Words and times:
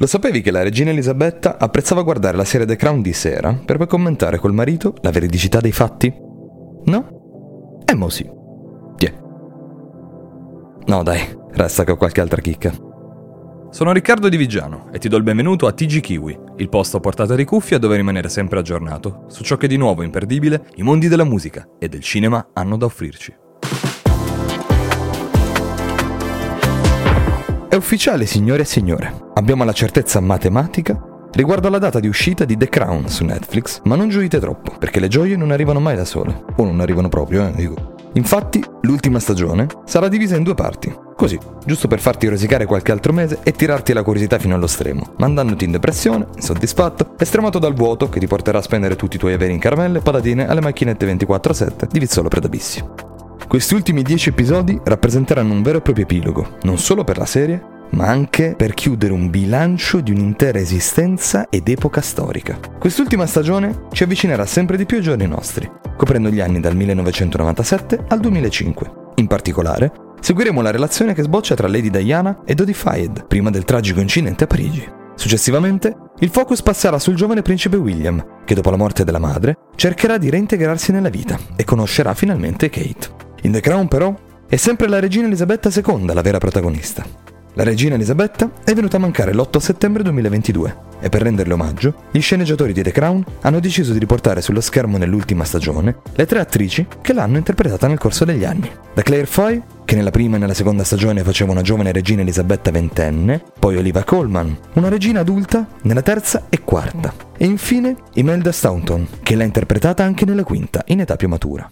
Lo 0.00 0.06
sapevi 0.06 0.40
che 0.40 0.50
la 0.50 0.62
regina 0.62 0.88
Elisabetta 0.88 1.58
apprezzava 1.58 2.00
guardare 2.00 2.34
la 2.34 2.46
serie 2.46 2.64
The 2.66 2.74
Crown 2.74 3.02
di 3.02 3.12
sera 3.12 3.52
per 3.52 3.76
poi 3.76 3.86
commentare 3.86 4.38
col 4.38 4.54
marito 4.54 4.94
la 5.02 5.10
veridicità 5.10 5.60
dei 5.60 5.72
fatti? 5.72 6.10
No? 6.84 7.82
E 7.84 7.94
mo 7.94 8.08
sì. 8.08 8.26
Tiè. 8.96 9.12
No 10.86 11.02
dai, 11.02 11.20
resta 11.50 11.84
che 11.84 11.90
ho 11.90 11.96
qualche 11.96 12.22
altra 12.22 12.40
chicca. 12.40 12.72
Sono 13.68 13.92
Riccardo 13.92 14.30
Di 14.30 14.38
Vigiano 14.38 14.88
e 14.90 14.98
ti 14.98 15.08
do 15.08 15.18
il 15.18 15.22
benvenuto 15.22 15.66
a 15.66 15.72
TG 15.72 16.00
Kiwi, 16.00 16.38
il 16.56 16.70
posto 16.70 16.96
a 16.96 17.00
portata 17.00 17.34
di 17.34 17.44
cuffia 17.44 17.76
dove 17.76 17.96
rimanere 17.96 18.30
sempre 18.30 18.58
aggiornato 18.58 19.26
su 19.28 19.44
ciò 19.44 19.58
che 19.58 19.68
di 19.68 19.76
nuovo 19.76 20.02
imperdibile 20.02 20.68
i 20.76 20.82
mondi 20.82 21.08
della 21.08 21.24
musica 21.24 21.68
e 21.78 21.90
del 21.90 22.00
cinema 22.00 22.48
hanno 22.54 22.78
da 22.78 22.86
offrirci. 22.86 23.34
È 27.68 27.74
ufficiale, 27.74 28.24
signore 28.24 28.62
e 28.62 28.64
signore. 28.64 29.28
Abbiamo 29.40 29.64
la 29.64 29.72
certezza 29.72 30.20
matematica 30.20 31.02
riguardo 31.32 31.66
alla 31.66 31.78
data 31.78 31.98
di 31.98 32.08
uscita 32.08 32.44
di 32.44 32.58
The 32.58 32.68
Crown 32.68 33.08
su 33.08 33.24
Netflix, 33.24 33.80
ma 33.84 33.96
non 33.96 34.10
gioite 34.10 34.38
troppo, 34.38 34.76
perché 34.78 35.00
le 35.00 35.08
gioie 35.08 35.34
non 35.34 35.50
arrivano 35.50 35.80
mai 35.80 35.96
da 35.96 36.04
sole. 36.04 36.44
O 36.56 36.64
non 36.66 36.80
arrivano 36.80 37.08
proprio, 37.08 37.46
eh, 37.46 37.52
dico. 37.54 37.94
Infatti, 38.12 38.62
l'ultima 38.82 39.18
stagione 39.18 39.66
sarà 39.86 40.08
divisa 40.08 40.36
in 40.36 40.42
due 40.42 40.52
parti. 40.52 40.94
Così, 41.16 41.38
giusto 41.64 41.88
per 41.88 42.00
farti 42.00 42.28
rosicare 42.28 42.66
qualche 42.66 42.92
altro 42.92 43.14
mese 43.14 43.38
e 43.42 43.52
tirarti 43.52 43.94
la 43.94 44.02
curiosità 44.02 44.38
fino 44.38 44.56
allo 44.56 44.66
stremo, 44.66 45.14
mandandoti 45.16 45.64
in 45.64 45.70
depressione, 45.70 46.26
insoddisfatto 46.34 47.14
e 47.18 47.24
stremato 47.24 47.58
dal 47.58 47.72
vuoto 47.72 48.10
che 48.10 48.20
ti 48.20 48.26
porterà 48.26 48.58
a 48.58 48.62
spendere 48.62 48.94
tutti 48.94 49.16
i 49.16 49.18
tuoi 49.18 49.32
averi 49.32 49.54
in 49.54 49.58
caramelle, 49.58 50.00
patatine 50.00 50.48
alle 50.48 50.60
macchinette 50.60 51.10
24-7 51.16 51.88
di 51.90 51.98
Vizzolo 51.98 52.28
Predabissi. 52.28 52.84
Questi 53.48 53.72
ultimi 53.72 54.02
dieci 54.02 54.28
episodi 54.28 54.78
rappresenteranno 54.84 55.54
un 55.54 55.62
vero 55.62 55.78
e 55.78 55.80
proprio 55.80 56.04
epilogo, 56.04 56.58
non 56.64 56.76
solo 56.76 57.04
per 57.04 57.16
la 57.16 57.26
serie, 57.26 57.78
ma 57.90 58.06
anche 58.06 58.54
per 58.56 58.74
chiudere 58.74 59.12
un 59.12 59.30
bilancio 59.30 60.00
di 60.00 60.10
un'intera 60.10 60.58
esistenza 60.58 61.48
ed 61.48 61.68
epoca 61.68 62.00
storica. 62.00 62.58
Quest'ultima 62.78 63.26
stagione 63.26 63.86
ci 63.92 64.02
avvicinerà 64.02 64.46
sempre 64.46 64.76
di 64.76 64.86
più 64.86 64.98
ai 64.98 65.02
giorni 65.02 65.26
nostri, 65.26 65.70
coprendo 65.96 66.30
gli 66.30 66.40
anni 66.40 66.60
dal 66.60 66.76
1997 66.76 68.04
al 68.08 68.20
2005. 68.20 68.90
In 69.16 69.26
particolare, 69.26 69.92
seguiremo 70.20 70.60
la 70.60 70.70
relazione 70.70 71.14
che 71.14 71.22
sboccia 71.22 71.54
tra 71.54 71.68
Lady 71.68 71.90
Diana 71.90 72.42
e 72.44 72.54
Dodi 72.54 72.74
Fayed, 72.74 73.26
prima 73.26 73.50
del 73.50 73.64
tragico 73.64 74.00
incidente 74.00 74.44
a 74.44 74.46
Parigi. 74.46 74.98
Successivamente, 75.14 75.94
il 76.20 76.30
focus 76.30 76.62
passerà 76.62 76.98
sul 76.98 77.14
giovane 77.14 77.42
principe 77.42 77.76
William, 77.76 78.40
che 78.46 78.54
dopo 78.54 78.70
la 78.70 78.78
morte 78.78 79.04
della 79.04 79.18
madre 79.18 79.56
cercherà 79.76 80.16
di 80.16 80.30
reintegrarsi 80.30 80.92
nella 80.92 81.10
vita 81.10 81.38
e 81.56 81.64
conoscerà 81.64 82.14
finalmente 82.14 82.70
Kate. 82.70 83.08
In 83.42 83.52
The 83.52 83.60
Crown 83.60 83.88
però 83.88 84.14
è 84.48 84.56
sempre 84.56 84.88
la 84.88 84.98
regina 84.98 85.26
Elisabetta 85.26 85.68
II 85.68 86.06
la 86.12 86.22
vera 86.22 86.38
protagonista. 86.38 87.04
La 87.54 87.64
regina 87.64 87.96
Elisabetta 87.96 88.50
è 88.64 88.72
venuta 88.74 88.96
a 88.96 89.00
mancare 89.00 89.34
l'8 89.34 89.58
settembre 89.58 90.02
2022 90.04 90.88
e 91.00 91.08
per 91.08 91.22
renderle 91.22 91.52
omaggio, 91.52 91.94
gli 92.12 92.20
sceneggiatori 92.20 92.72
di 92.72 92.82
The 92.82 92.92
Crown 92.92 93.24
hanno 93.40 93.58
deciso 93.58 93.92
di 93.92 93.98
riportare 93.98 94.40
sullo 94.40 94.60
schermo 94.60 94.98
nell'ultima 94.98 95.44
stagione 95.44 95.96
le 96.14 96.26
tre 96.26 96.38
attrici 96.38 96.86
che 97.00 97.12
l'hanno 97.12 97.38
interpretata 97.38 97.88
nel 97.88 97.98
corso 97.98 98.24
degli 98.24 98.44
anni. 98.44 98.70
Da 98.94 99.02
Claire 99.02 99.26
Foy, 99.26 99.60
che 99.84 99.96
nella 99.96 100.10
prima 100.10 100.36
e 100.36 100.38
nella 100.38 100.54
seconda 100.54 100.84
stagione 100.84 101.24
faceva 101.24 101.50
una 101.52 101.62
giovane 101.62 101.90
regina 101.90 102.22
Elisabetta 102.22 102.70
ventenne, 102.70 103.42
poi 103.58 103.76
Oliva 103.76 104.04
Coleman, 104.04 104.56
una 104.74 104.88
regina 104.88 105.20
adulta 105.20 105.66
nella 105.82 106.02
terza 106.02 106.46
e 106.48 106.62
quarta, 106.62 107.12
e 107.36 107.46
infine 107.46 107.96
Imelda 108.14 108.52
Staunton, 108.52 109.06
che 109.22 109.34
l'ha 109.34 109.44
interpretata 109.44 110.04
anche 110.04 110.24
nella 110.24 110.44
quinta, 110.44 110.82
in 110.86 111.00
età 111.00 111.16
più 111.16 111.28
matura. 111.28 111.68